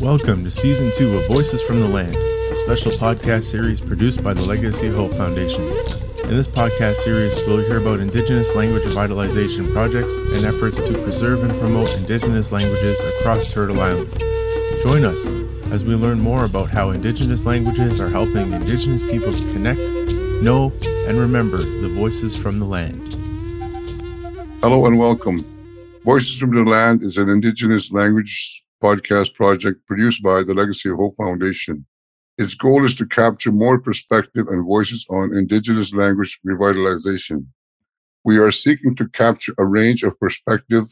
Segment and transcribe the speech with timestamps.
[0.00, 4.32] Welcome to Season 2 of Voices from the Land, a special podcast series produced by
[4.32, 5.64] the Legacy Hope Foundation.
[5.64, 11.42] In this podcast series, we'll hear about Indigenous language revitalization projects and efforts to preserve
[11.42, 14.16] and promote Indigenous languages across Turtle Island.
[14.84, 15.32] Join us
[15.72, 19.80] as we learn more about how Indigenous languages are helping Indigenous peoples connect,
[20.42, 20.72] know,
[21.08, 23.14] and remember the voices from the land.
[24.60, 25.44] Hello and welcome.
[26.04, 30.96] Voices from the Land is an Indigenous language podcast project produced by the Legacy of
[30.96, 31.86] Hope Foundation.
[32.36, 37.46] Its goal is to capture more perspective and voices on Indigenous language revitalization.
[38.24, 40.84] We are seeking to capture a range of perspective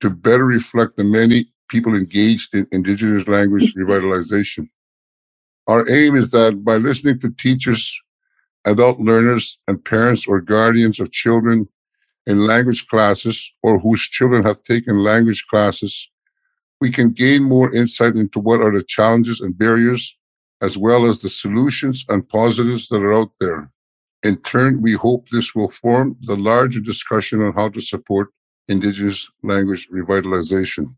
[0.00, 4.68] to better reflect the many people engaged in Indigenous language revitalization.
[5.66, 7.98] Our aim is that by listening to teachers,
[8.64, 11.68] adult learners, and parents or guardians of children
[12.26, 16.09] in language classes or whose children have taken language classes,
[16.80, 20.16] we can gain more insight into what are the challenges and barriers,
[20.62, 23.70] as well as the solutions and positives that are out there.
[24.22, 28.28] In turn, we hope this will form the larger discussion on how to support
[28.68, 30.94] Indigenous language revitalization.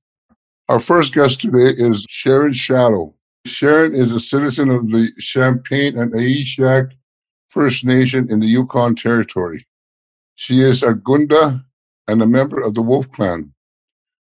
[0.69, 3.15] Our first guest today is Sharon Shadow.
[3.47, 6.93] Sharon is a citizen of the Champagne and Aishihik
[7.49, 9.67] First Nation in the Yukon Territory.
[10.35, 11.65] She is a Gunda
[12.09, 13.53] and a member of the Wolf Clan.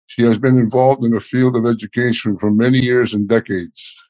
[0.06, 4.02] She has been involved in the field of education for many years and decades.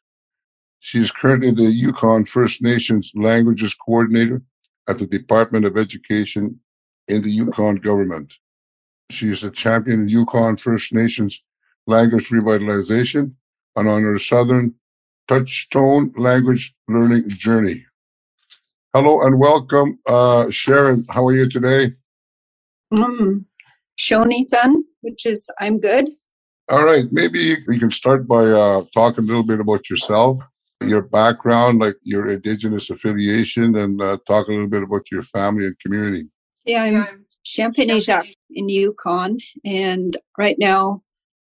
[0.81, 4.43] She is currently the Yukon First Nations Languages Coordinator
[4.89, 6.61] at the Department of Education
[7.09, 8.35] in the Yukon government.
[9.11, 11.43] She is a champion of Yukon First Nations
[11.87, 13.33] language revitalization
[13.75, 14.75] and on her Southern
[15.29, 17.85] Tutchone language learning journey.
[18.95, 21.05] Hello and welcome, uh, Sharon.
[21.11, 21.95] How are you today?
[22.93, 23.45] Mm.
[23.99, 26.09] Shonithan, which is I'm good.
[26.69, 30.39] All right, maybe we can start by uh, talking a little bit about yourself,
[30.83, 35.67] your background, like your Indigenous affiliation, and uh, talk a little bit about your family
[35.67, 36.27] and community.
[36.65, 41.03] Yeah, I'm Champagne Aishihik in Yukon, and right now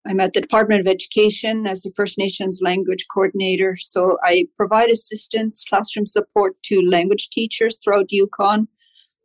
[0.06, 3.77] I'm at the Department of Education as the First Nations language coordinator.
[3.77, 8.69] So I provide assistance, classroom support to language teachers throughout Yukon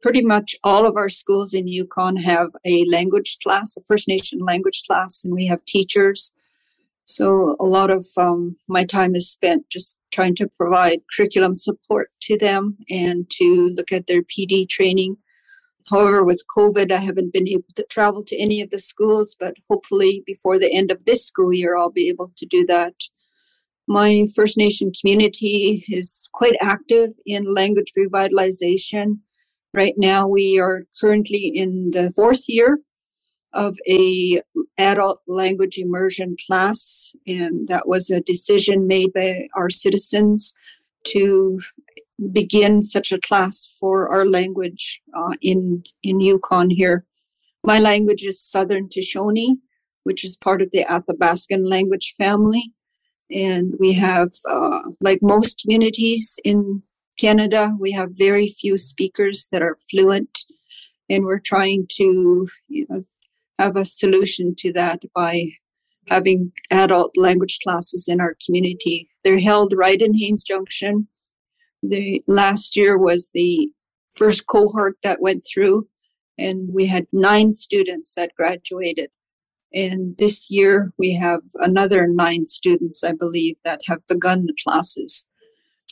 [0.01, 4.39] pretty much all of our schools in Yukon have a language class, a First Nation
[4.39, 6.31] language class, and we have teachers.
[7.05, 12.11] So a lot of um, my time is spent just trying to provide curriculum support
[12.21, 15.17] to them and to look at their PD training.
[15.89, 19.55] However, with COVID, I haven't been able to travel to any of the schools, but
[19.69, 22.93] hopefully before the end of this school year, I'll be able to do that.
[23.87, 29.17] My First Nation community is quite active in language revitalization.
[29.73, 32.79] Right now, we are currently in the fourth year
[33.53, 34.41] of a
[34.77, 40.53] adult language immersion class, and that was a decision made by our citizens
[41.05, 41.59] to
[42.31, 47.05] begin such a class for our language uh, in in Yukon here.
[47.63, 49.57] My language is Southern Tutchone,
[50.03, 52.73] which is part of the Athabaskan language family,
[53.29, 56.81] and we have, uh, like most communities in
[57.19, 60.39] Canada, we have very few speakers that are fluent,
[61.09, 63.03] and we're trying to you know,
[63.59, 65.45] have a solution to that by
[66.07, 69.09] having adult language classes in our community.
[69.23, 71.07] They're held right in Haines Junction.
[71.83, 73.69] The last year was the
[74.15, 75.87] first cohort that went through,
[76.37, 79.09] and we had nine students that graduated.
[79.73, 85.27] And this year we have another nine students, I believe, that have begun the classes.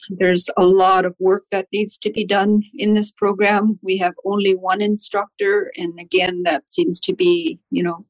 [0.10, 3.80] There's a lot of work that needs to be done in this program.
[3.82, 8.06] We have only one instructor, and again, that seems to be, you know,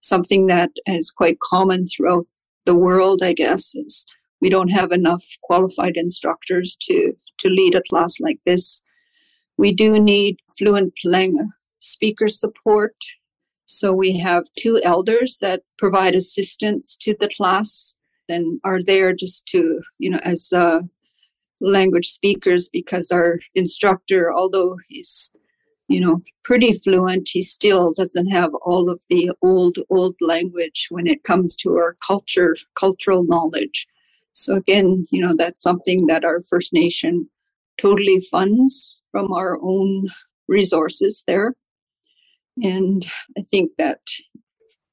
[0.00, 2.26] something that is quite common throughout
[2.66, 4.06] the world, I guess, is
[4.40, 8.82] we don't have enough qualified instructors to, to lead a class like this.
[9.56, 12.94] We do need fluent lang- speaker support.
[13.66, 17.96] So we have two elders that provide assistance to the class
[18.28, 20.80] and are there just to, you know, as uh,
[21.60, 25.30] language speakers because our instructor, although he's
[25.88, 31.06] you know pretty fluent, he still doesn't have all of the old old language when
[31.06, 33.86] it comes to our culture cultural knowledge.
[34.32, 37.28] So again, you know that's something that our First Nation
[37.78, 40.08] totally funds from our own
[40.48, 41.54] resources there.
[42.62, 43.06] And
[43.36, 44.00] I think that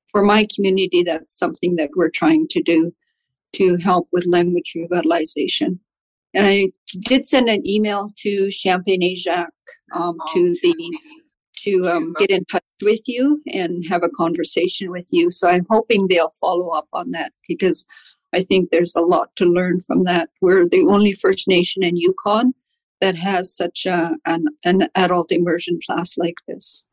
[0.10, 2.94] for my community, that's something that we're trying to do
[3.54, 5.80] to help with language revitalization.
[6.33, 6.68] And I
[7.01, 9.48] did send an email to Champagne Aishihik
[9.94, 11.00] um, to oh, the
[11.57, 15.30] to um, get in touch with you and have a conversation with you.
[15.30, 17.86] So I'm hoping they'll follow up on that because
[18.33, 20.30] I think there's a lot to learn from that.
[20.42, 22.54] We're the only First Nation in Yukon
[23.01, 26.86] that has such a, an, an adult immersion class like this.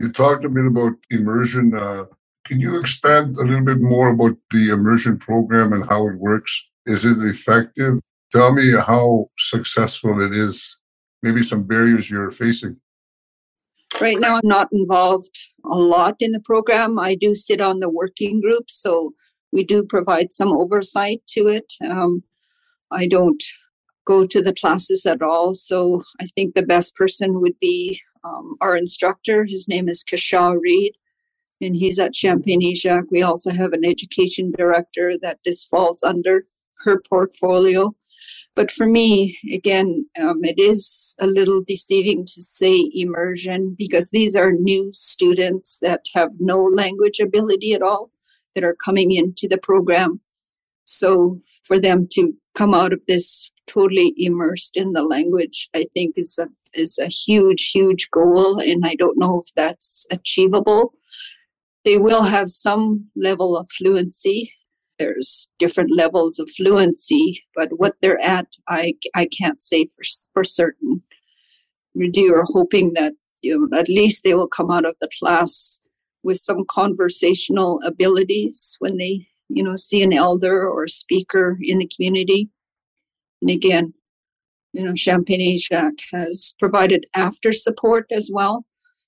[0.00, 1.74] You talked a bit about immersion.
[1.74, 2.04] Uh,
[2.44, 6.68] can you expand a little bit more about the immersion program and how it works?
[6.86, 8.00] Is it effective?
[8.32, 10.78] Tell me how successful it is.
[11.22, 12.76] Maybe some barriers you're facing.
[14.00, 16.98] Right now, I'm not involved a lot in the program.
[16.98, 19.12] I do sit on the working group, so
[19.52, 21.72] we do provide some oversight to it.
[21.88, 22.22] Um,
[22.90, 23.42] I don't
[24.06, 28.56] go to the classes at all, so I think the best person would be um,
[28.62, 29.44] our instructor.
[29.44, 30.94] His name is Kashaw Reed,
[31.60, 33.04] and he's at Champagne-Aishihik.
[33.10, 36.46] We also have an education director that this falls under
[36.84, 37.94] her portfolio.
[38.54, 44.36] But for me, again, um, it is a little deceiving to say immersion because these
[44.36, 48.10] are new students that have no language ability at all
[48.54, 50.20] that are coming into the program.
[50.84, 56.14] So for them to come out of this totally immersed in the language, I think
[56.16, 60.94] is a is a huge, huge goal, and I don't know if that's achievable.
[61.84, 64.54] They will have some level of fluency.
[65.02, 70.02] There's different levels of fluency, but what they're at, I, I can't say for,
[70.32, 71.02] for certain.
[71.92, 75.80] We are hoping that you know, at least they will come out of the class
[76.22, 81.78] with some conversational abilities when they, you know, see an elder or a speaker in
[81.78, 82.48] the community.
[83.40, 83.92] And again,
[84.72, 88.64] you know, Champagne-Aishihik has provided after support as well.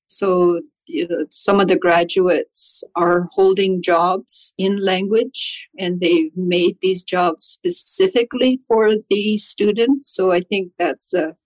[0.08, 6.77] So you know, some of the graduates are holding jobs in language and they've made
[6.83, 10.15] these jobs specifically for the students.
[10.15, 11.37] So I think that's a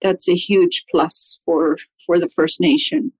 [0.00, 1.76] that's a huge plus for
[2.06, 3.12] for the First Nation.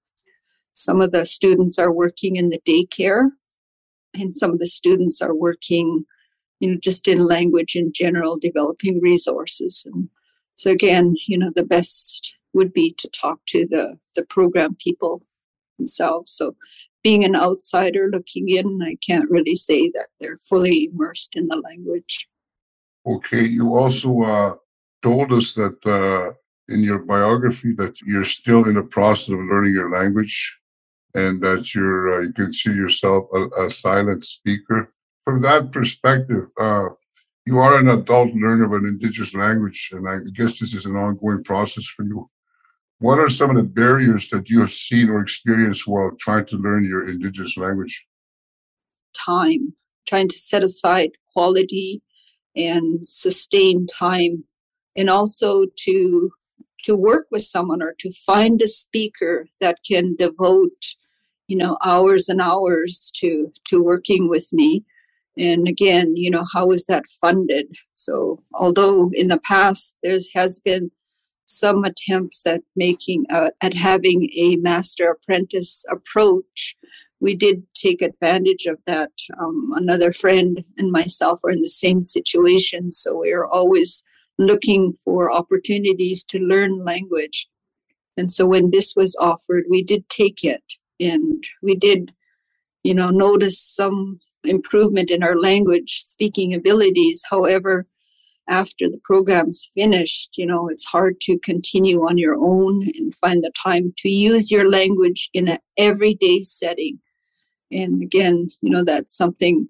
[0.75, 3.31] Some of the students are working in the daycare
[4.15, 6.05] and some of the students are working,
[6.61, 10.09] you know, just in language in general, developing resources and
[10.57, 15.23] so again, you know, the best would be to talk to the the program people
[15.79, 16.33] themselves.
[16.33, 16.57] So
[17.03, 21.61] being an outsider looking in, I can't really say that they're fully immersed in the
[21.61, 22.29] language.
[23.07, 24.55] Okay, you also uh,
[25.03, 26.33] told us that uh,
[26.73, 30.57] in your biography that you're still in the process of learning your language,
[31.15, 34.91] and that you're uh, you consider yourself a, a, silent speaker.
[35.25, 36.89] From that perspective, uh,
[37.47, 40.97] you are an adult learner of an indigenous language, and I guess this is an
[40.97, 42.31] ongoing process for you.
[43.05, 46.57] What are some of the barriers that you have seen or experienced while trying to
[46.57, 48.07] learn your indigenous language?
[49.15, 49.75] Time,
[50.09, 52.01] trying to set aside quality
[52.57, 54.45] and sustain time,
[54.97, 56.31] and also to
[56.85, 60.97] to work with someone or to find a speaker that can devote,
[61.47, 64.83] you know, hours and hours to to working with me
[65.37, 70.61] and again you know how is that funded so although in the past there has
[70.61, 70.93] been
[71.47, 76.77] some attempts at making uh, at having a master apprentice approach.
[77.21, 79.13] We did take advantage of that.
[79.41, 84.03] Um, another friend and myself are in the same situation so we are always
[84.39, 87.49] looking for opportunities to learn language.
[88.17, 90.65] And so when this was offered we did take it
[91.01, 92.13] and we did
[92.83, 97.25] you know notice some improvement in our language speaking abilities.
[97.31, 97.87] However,
[98.49, 103.43] after the program's finished, you know, it's hard to continue on your own and find
[103.43, 106.99] the time to use your language in an everyday setting.
[107.71, 109.69] And again, you know, that's something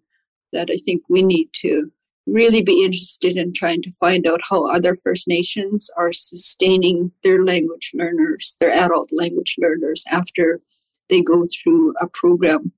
[0.53, 1.91] that I think we need to
[2.27, 7.43] really be interested in trying to find out how other First Nations are sustaining their
[7.45, 10.61] language learners, their adult language learners after
[11.09, 12.73] they go through a program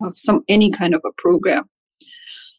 [0.00, 1.68] of some any kind of a program.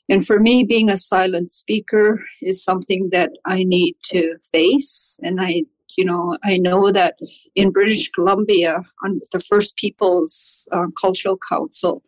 [0.10, 5.20] And for me, being a silent speaker is something that I need to face.
[5.24, 5.64] And I,
[5.98, 7.16] you know, I know that
[7.56, 12.04] in British Columbia, on the First Peoples uh, Cultural Council,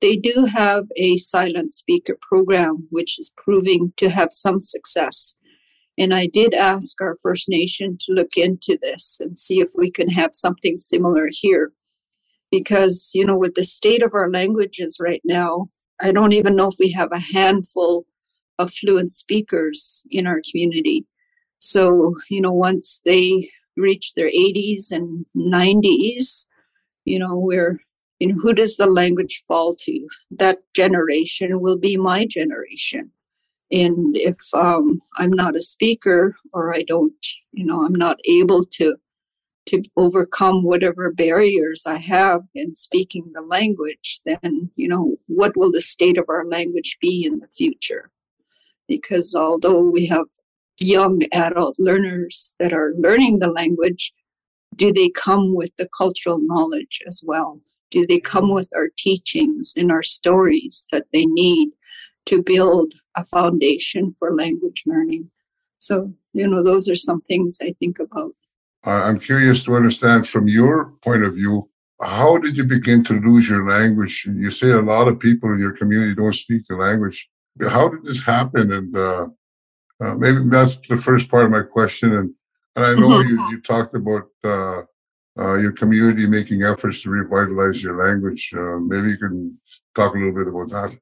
[0.00, 5.34] they do have a silent speaker program, which is proving to have some success.
[5.98, 9.90] And I did ask our First Nation to look into this and see if we
[9.90, 11.72] can have something similar here
[12.50, 15.68] because you know with the state of our languages right now
[16.02, 18.06] i don't even know if we have a handful
[18.58, 21.04] of fluent speakers in our community.
[21.58, 26.46] So you know once they reach their 80s and 90s
[27.06, 27.80] you know we're
[28.18, 30.08] you know who does the language fall to?
[30.30, 33.10] That generation will be my generation.
[33.70, 38.62] And if um, i'm not a speaker or i don't you know i'm not able
[38.78, 38.96] to
[39.66, 45.70] to overcome whatever barriers I have in speaking the language, then, you know, what will
[45.70, 48.10] the state of our language be in the future?
[48.92, 50.26] because although we have
[50.78, 54.12] young adult learners that are learning the language,
[54.76, 57.60] do they come with the cultural knowledge as well?
[57.90, 61.70] Do they come with our teachings and our stories that they need
[62.26, 65.30] to build a foundation for language learning?
[65.78, 68.32] So, you know, those are some things I think about.
[68.84, 71.68] I'm curious to understand from your point of view,
[72.00, 74.26] how did you begin to lose your language?
[74.26, 77.28] You say a lot of people in your community don't speak the language.
[77.60, 78.72] How did this happen?
[78.72, 79.26] And uh,
[80.02, 82.12] uh, maybe that's the first part of my question.
[82.12, 82.34] And,
[82.74, 84.82] and I know you, you talked about uh,
[85.38, 88.52] uh, your community making efforts to revitalize your language.
[88.56, 89.58] Uh, maybe you can
[89.94, 90.98] talk a little bit about that.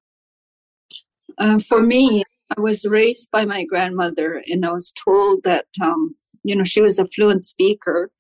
[1.39, 2.23] Uh, for me,
[2.57, 6.81] I was raised by my grandmother, and I was told that um, you know she
[6.81, 8.11] was a fluent speaker,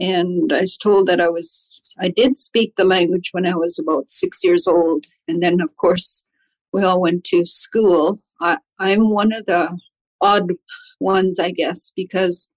[0.00, 3.78] and I was told that I was I did speak the language when I was
[3.78, 6.24] about six years old, and then of course
[6.72, 8.20] we all went to school.
[8.40, 9.78] I, I'm one of the
[10.20, 10.52] odd
[11.00, 12.48] ones, I guess, because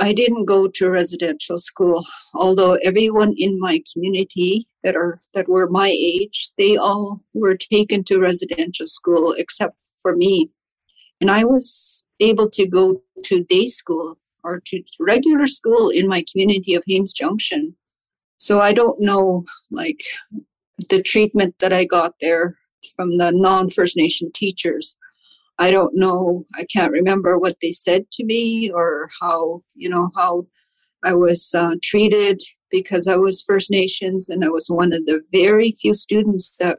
[0.00, 5.68] I didn't go to residential school, although everyone in my community that are that were
[5.68, 10.50] my age, they all were taken to residential school except for me.
[11.20, 16.24] And I was able to go to day school or to regular school in my
[16.30, 17.76] community of Haines Junction.
[18.38, 20.00] So I don't know like
[20.88, 22.56] the treatment that I got there
[22.96, 24.96] from the non First Nation teachers.
[25.58, 30.10] I don't know, I can't remember what they said to me or how, you know,
[30.16, 30.46] how
[31.04, 32.40] I was uh, treated
[32.70, 36.78] because I was First Nations and I was one of the very few students that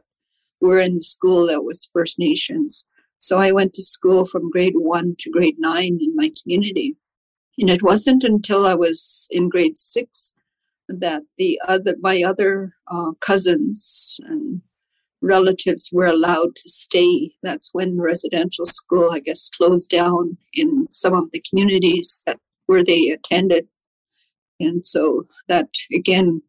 [0.62, 2.86] were in school that was First Nations.
[3.18, 6.96] So I went to school from grade one to grade nine in my community.
[7.58, 10.34] And it wasn't until I was in grade six
[10.88, 14.62] that the other, my other uh, cousins and
[15.22, 17.32] relatives were allowed to stay.
[17.42, 22.84] That's when residential school, I guess, closed down in some of the communities that where
[22.84, 23.66] they attended.
[24.58, 26.42] And so that again,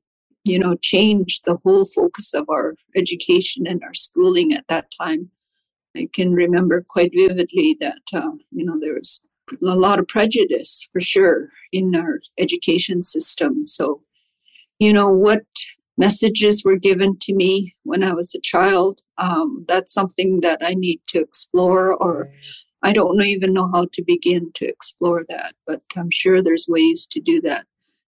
[0.44, 5.30] you know, changed the whole focus of our education and our schooling at that time.
[5.96, 9.22] I can remember quite vividly that, uh, you know, there was
[9.62, 13.64] a lot of prejudice for sure in our education system.
[13.64, 14.02] So,
[14.80, 15.44] you know, what
[15.98, 19.02] messages were given to me when I was a child.
[19.18, 22.32] Um, that's something that I need to explore, or
[22.82, 27.06] I don't even know how to begin to explore that, but I'm sure there's ways
[27.12, 27.66] to do that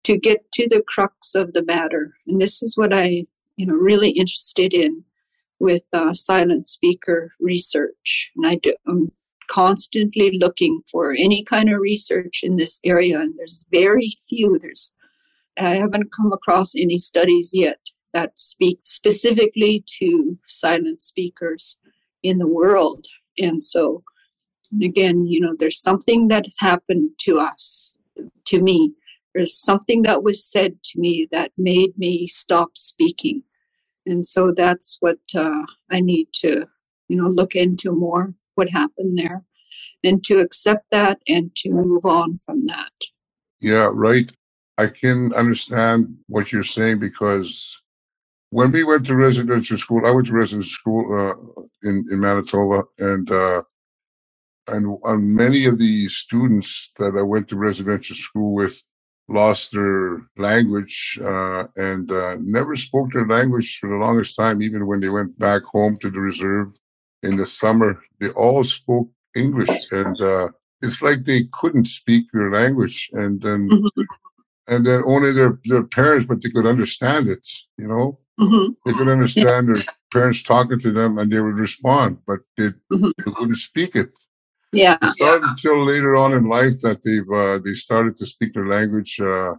[0.05, 2.15] to get to the crux of the matter.
[2.27, 3.27] And this is what I,
[3.57, 5.05] you know, really interested in
[5.59, 8.31] with uh, silent speaker research.
[8.37, 9.11] And I do, I'm
[9.49, 14.59] constantly looking for any kind of research in this area, and there's very few.
[14.59, 14.93] There's
[15.59, 17.79] I haven't come across any studies yet
[18.13, 21.77] that speak specifically to silent speakers
[22.23, 23.07] in the world.
[23.39, 24.03] And so,
[24.83, 27.97] again, you know, there's something that happened to us,
[28.47, 28.93] to me.
[29.35, 33.43] There's something that was said to me that made me stop speaking.
[34.07, 36.67] And so that's what uh, I need to,
[37.09, 39.45] you know, look into more what happened there
[40.05, 42.93] and to accept that and to move on from that.
[43.61, 44.31] Yeah, right.
[44.79, 47.81] I can understand what you're saying because
[48.51, 52.85] when we went to residential school, I went to residential school uh, in in Manitoba,
[52.99, 53.63] and uh,
[54.69, 58.83] and and many of the students that I went to residential school with
[59.29, 64.63] lost their language uh, and uh, never spoke their language for the longest time.
[64.63, 66.69] Even when they went back home to the reserve
[67.23, 70.49] in the summer, they all spoke English, and uh,
[70.83, 73.69] it's like they couldn't speak their language, and then.
[73.69, 74.03] Mm-hmm
[74.69, 77.47] and then only their their parents, but they could understand it.
[77.79, 78.73] You know, mm-hmm.
[78.85, 79.75] they could understand yeah.
[79.75, 83.11] their parents talking to them, and they would respond, but they, mm-hmm.
[83.19, 84.17] they couldn't speak it.
[84.73, 85.51] Yeah, it started yeah.
[85.51, 89.55] until later on in life that they've uh, they started to speak their language uh,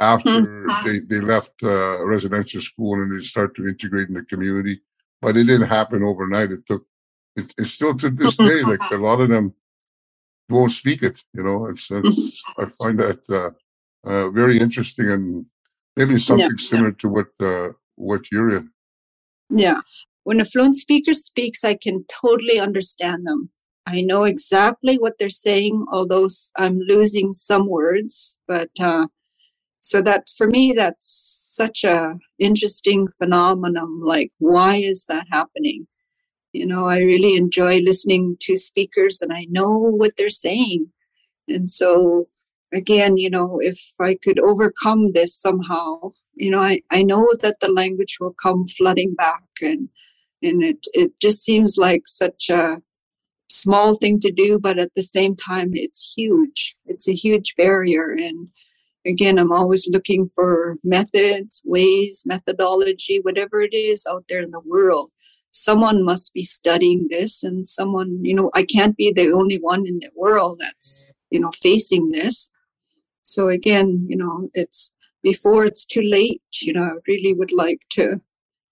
[0.00, 0.86] after mm-hmm.
[0.86, 4.80] they they left uh, residential school and they start to integrate in the community.
[5.22, 6.52] But it didn't happen overnight.
[6.52, 6.86] It took.
[7.36, 9.54] It, it's still to this day like a lot of them
[10.48, 11.22] won't speak it.
[11.34, 15.46] You know, it's, it's I find that uh, uh, very interesting and
[15.96, 16.94] maybe something yeah, similar yeah.
[16.98, 18.70] to what uh, what you're in.
[19.50, 19.80] Yeah,
[20.24, 23.50] when a fluent speaker speaks, I can totally understand them.
[23.86, 28.38] I know exactly what they're saying, although I'm losing some words.
[28.48, 29.06] But uh,
[29.86, 34.00] so that for me, that's such a interesting phenomenon.
[34.04, 35.86] Like, why is that happening?
[36.52, 40.88] You know, I really enjoy listening to speakers, and I know what they're saying.
[41.46, 42.26] And so
[42.74, 47.60] again, you know, if I could overcome this somehow, you know, I, I know that
[47.60, 49.88] the language will come flooding back and
[50.42, 52.78] and it, it just seems like such a
[53.48, 56.74] small thing to do, but at the same time, it's huge.
[56.86, 58.10] It's a huge barrier.
[58.10, 58.48] And
[59.06, 64.60] again, I'm always looking for methods, ways, methodology, whatever it is out there in the
[64.60, 65.10] world.
[65.50, 69.86] Someone must be studying this, and someone, you know, I can't be the only one
[69.86, 72.50] in the world that's, you know, facing this.
[73.22, 77.80] So again, you know, it's before it's too late, you know, I really would like
[77.92, 78.20] to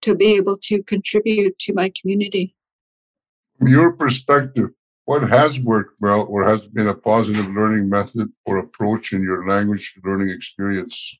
[0.03, 2.55] to be able to contribute to my community.
[3.59, 4.71] From your perspective,
[5.05, 9.47] what has worked well or has been a positive learning method or approach in your
[9.47, 11.19] language learning experience?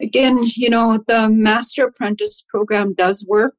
[0.00, 3.56] Again, you know, the Master Apprentice program does work,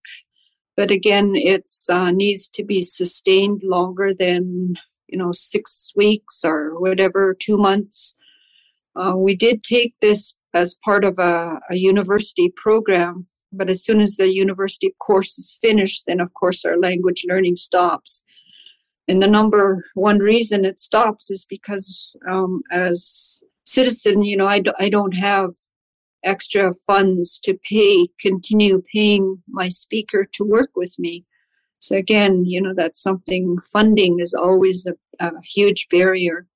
[0.76, 4.76] but again, it uh, needs to be sustained longer than,
[5.08, 8.16] you know, six weeks or whatever, two months.
[8.96, 14.00] Uh, we did take this as part of a, a university program, but as soon
[14.02, 18.24] as the university course is finished, then of course our language learning stops.
[19.08, 24.60] And the number one reason it stops is because um, as citizen, you know, I,
[24.60, 25.52] do, I don't have
[26.24, 31.24] extra funds to pay, continue paying my speaker to work with me.
[31.80, 36.48] So again, you know, that's something funding is always a, a huge barrier.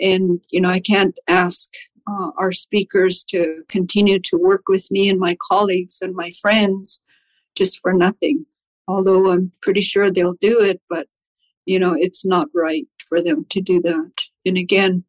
[0.00, 1.68] And, you know, I can't ask
[2.10, 7.02] uh, our speakers to continue to work with me and my colleagues and my friends
[7.54, 8.46] just for nothing.
[8.88, 11.06] Although I'm pretty sure they'll do it, but
[11.66, 14.12] you know, it's not right for them to do that.
[14.44, 15.04] And again,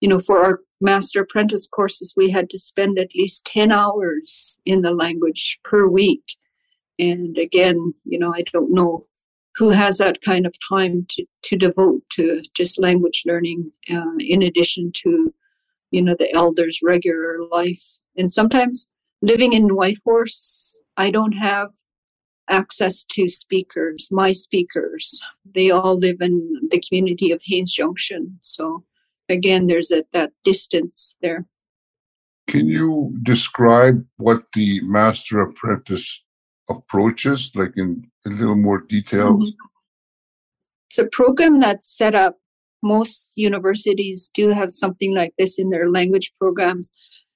[0.00, 4.60] you know, for our master apprentice courses, we had to spend at least 10 hours
[4.64, 6.36] in the language per week.
[6.98, 9.06] And again, you know, I don't know
[9.56, 14.42] who has that kind of time to, to devote to just language learning uh, in
[14.42, 15.34] addition to,
[15.90, 17.98] you know, the elders' regular life.
[18.16, 18.88] And sometimes
[19.20, 21.70] living in Whitehorse, I don't have
[22.50, 25.20] access to speakers, my speakers.
[25.54, 28.38] They all live in the community of Haines Junction.
[28.42, 28.84] So
[29.28, 31.46] again, there's a, that distance there.
[32.46, 36.24] Can you describe what the master apprentice
[36.70, 39.34] approach is, like in a little more detail?
[39.34, 39.48] Mm-hmm.
[40.88, 42.38] It's a program that's set up.
[42.82, 46.90] Most universities do have something like this in their language programs.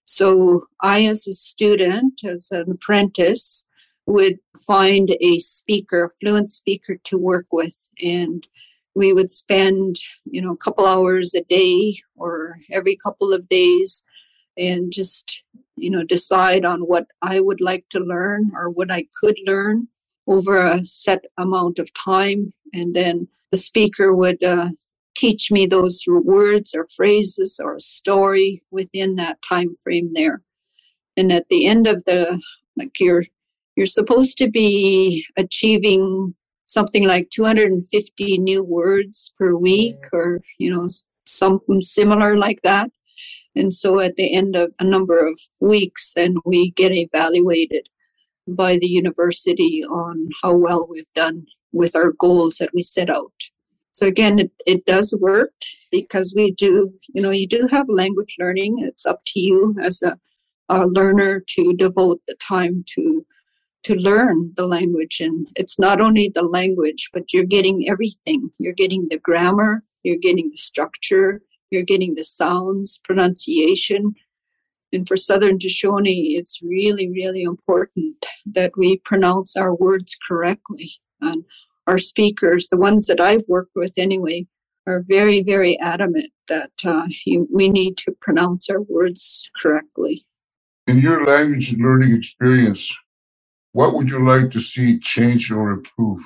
[0.04, 3.66] So I, as a student, as an apprentice,
[4.06, 7.90] would find a speaker, a fluent speaker to work with.
[8.02, 8.46] And
[8.94, 14.02] we would spend, you know, a couple hours a day or every couple of days
[14.58, 15.42] and just,
[15.76, 19.88] you know, decide on what I would like to learn or what I could learn
[20.26, 22.52] over a set amount of time.
[22.74, 24.70] And then the speaker would uh,
[25.14, 30.42] teach me those words or phrases or a story within that time frame there.
[31.16, 32.40] And at the end of the,
[32.76, 33.22] like your
[33.76, 36.34] you're supposed to be achieving
[36.66, 40.88] something like 250 new words per week or you know
[41.26, 42.90] something similar like that.
[43.54, 47.88] And so at the end of a number of weeks then we get evaluated
[48.48, 53.34] by the university on how well we've done with our goals that we set out.
[53.92, 55.52] So again it, it does work
[55.90, 58.78] because we do you know you do have language learning.
[58.78, 60.16] It's up to you as a,
[60.68, 63.26] a learner to devote the time to
[63.84, 65.20] to learn the language.
[65.20, 68.50] And it's not only the language, but you're getting everything.
[68.58, 74.14] You're getting the grammar, you're getting the structure, you're getting the sounds, pronunciation.
[74.92, 80.92] And for Southern Tutchone, it's really, really important that we pronounce our words correctly.
[81.20, 81.44] And
[81.86, 84.46] our speakers, the ones that I've worked with anyway,
[84.86, 90.26] are very, very adamant that uh, you, we need to pronounce our words correctly.
[90.86, 92.92] In your language learning experience,
[93.72, 96.20] what would you like to see change or improve?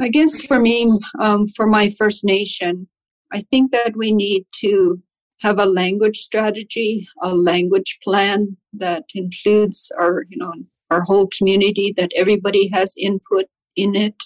[0.00, 2.88] I guess for me, um, for my First Nation,
[3.32, 5.00] I think that we need to
[5.40, 10.52] have a language strategy, a language plan that includes our, you know,
[10.90, 14.22] our whole community, that everybody has input in it,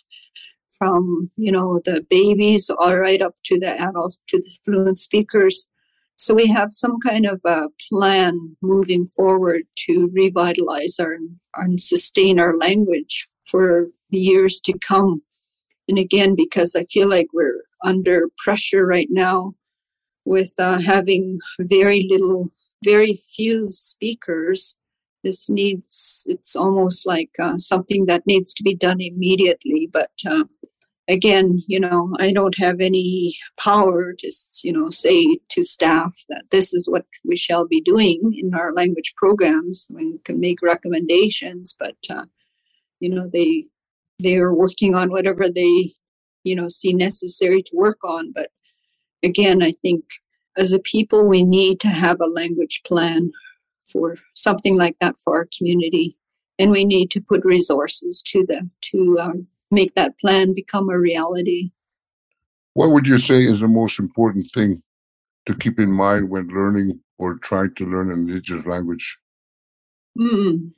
[0.78, 5.68] from you know the babies all right up to the adults to the fluent speakers
[6.16, 11.18] so we have some kind of a plan moving forward to revitalize our,
[11.54, 15.22] and sustain our language for the years to come.
[15.88, 19.54] And again, because I feel like we're under pressure right now
[20.24, 22.48] with uh, having very little,
[22.84, 24.76] very few speakers.
[25.22, 29.88] This needs, it's almost like uh, something that needs to be done immediately.
[29.92, 30.44] But uh,
[31.08, 36.44] again, you know, I don't have any power to, you know, say to staff that
[36.50, 39.88] this is what we shall be doing in our language programs.
[39.90, 42.26] We can make recommendations, but uh,
[43.00, 43.66] you know, they
[44.18, 45.94] they are working on whatever they
[46.46, 48.32] you know, see necessary to work on.
[48.32, 48.50] But
[49.22, 50.04] again, I think
[50.56, 53.32] as a people, we need to have a language plan
[53.84, 56.16] for something like that for our community.
[56.58, 60.98] And we need to put resources to them to um, make that plan become a
[60.98, 61.70] reality.
[62.74, 64.82] What would you say is the most important thing
[65.46, 69.18] to keep in mind when learning or trying to learn an indigenous language?
[70.18, 70.72] Mm.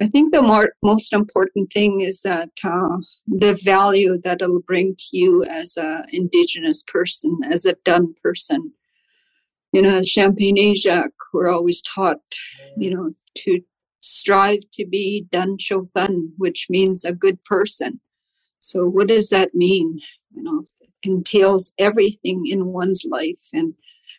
[0.00, 4.94] I think the more, most important thing is that uh, the value that it'll bring
[4.94, 8.72] to you as an indigenous person, as a done person.
[9.72, 12.20] You know, Champagne-Aishihik, we're always taught,
[12.76, 13.60] you know, to
[14.06, 15.56] strive to be done
[15.94, 18.00] Thun, which means a good person.
[18.60, 20.00] So what does that mean?
[20.34, 23.48] You know, it entails everything in one's life.
[23.52, 23.74] And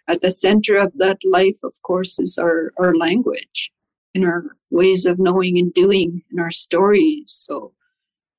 [0.08, 3.72] at the center of that life, of course, is our, our language
[4.14, 7.24] and our ways of knowing and doing and our stories.
[7.28, 7.74] So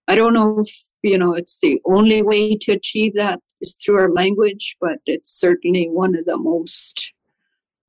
[0.07, 3.99] I don't know if, you know, it's the only way to achieve that is through
[3.99, 7.13] our language, but it's certainly one of the most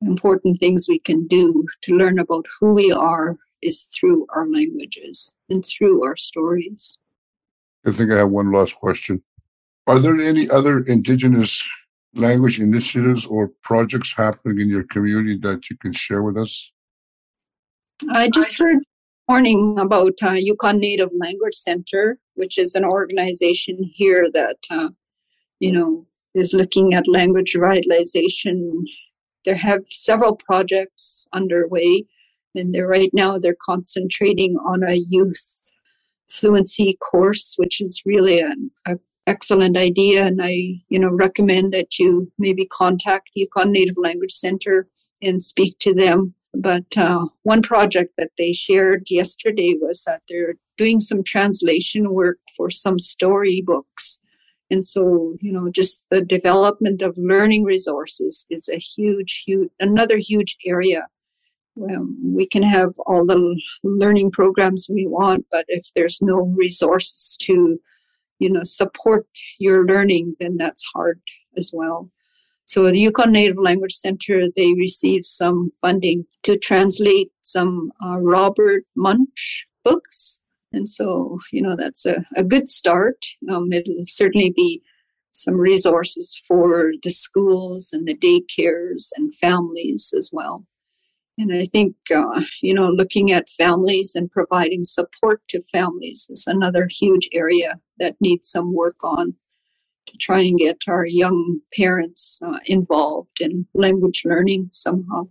[0.02, 5.34] important things we can do to learn about who we are is through our languages
[5.48, 6.98] and through our stories.
[7.86, 9.22] I think I have one last question.
[9.86, 11.66] Are there any other Indigenous
[12.14, 16.70] language initiatives or projects happening in your community that you can share with us?
[18.10, 18.78] I just heard
[19.28, 24.88] morning about uh, Yukon Native Language Center, which is an organization here that, uh,
[25.60, 28.82] you know, is looking at language revitalization.
[29.44, 32.04] There have several projects underway,
[32.54, 35.72] and they're right now they're concentrating on a youth
[36.28, 38.70] fluency course, which is really an
[39.26, 40.26] excellent idea.
[40.26, 44.86] And I, you know, recommend that you maybe contact Yukon Native Language Center
[45.20, 50.54] and speak to them but uh, one project that they shared yesterday was that they're
[50.76, 54.20] doing some translation work for some storybooks.
[54.70, 60.18] And so, you know, just the development of learning resources is a huge, huge, another
[60.18, 61.06] huge area.
[61.82, 67.36] Um, we can have all the learning programs we want, but if there's no resources
[67.42, 67.78] to,
[68.38, 69.26] you know, support
[69.58, 71.20] your learning, then that's hard
[71.56, 72.10] as well.
[72.66, 78.84] So the Yukon Native Language Center, they received some funding to translate some uh, Robert
[78.96, 80.40] Munsch books.
[80.72, 83.16] And so, you know, that's a, a good start.
[83.50, 84.82] Um, it'll certainly be
[85.32, 90.64] some resources for the schools and the daycares and families as well.
[91.40, 96.44] And I think, uh, you know, looking at families and providing support to families is
[96.46, 99.34] another huge area that needs some work on
[100.06, 105.28] to try and get our young parents uh, involved in language learning somehow.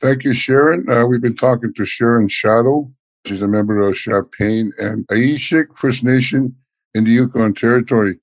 [0.00, 0.90] Thank you, Sharon.
[0.90, 2.90] Uh, we've been talking to Sharon Shadow.
[3.24, 6.56] She's a member of Champagne and Aishihik First Nation
[6.94, 8.18] in the Yukon Territory.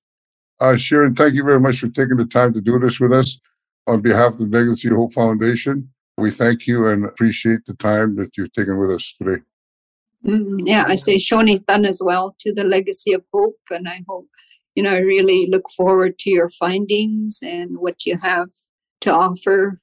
[0.60, 3.40] Uh, Sharon, thank you very much for taking the time to do this with us.
[3.88, 8.38] On behalf of the Legacy Hope Foundation, we thank you and appreciate the time that
[8.38, 9.42] you've taken with us today.
[10.26, 14.02] Mm, yeah, I say Shoni Thun as well to the Legacy of Hope, and I
[14.08, 14.28] hope
[14.76, 18.50] you know, I really look forward to your findings and what you have
[19.02, 19.80] to offer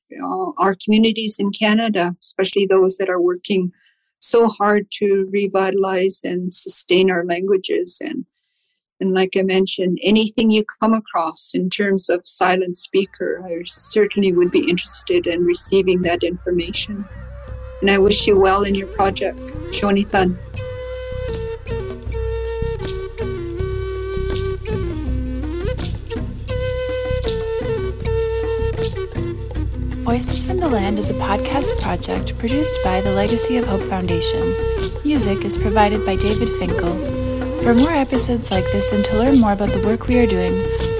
[0.59, 3.73] our communities in Canada, especially those that are working
[4.19, 8.01] so hard to revitalize and sustain our languages.
[8.03, 8.25] And,
[9.01, 14.33] and like I mentioned, anything you come across in terms of silent speaker, I certainly
[14.35, 17.07] would be interested in receiving that information.
[17.81, 19.39] And I wish you well in your project.
[19.73, 20.37] Shoni Thun.
[30.05, 34.43] Voices from the Land is a podcast project produced by the Legacy of Hope Foundation.
[35.05, 37.20] Music is provided by David Finkel.
[37.63, 40.55] For more episodes like this and to learn more about the work we are doing,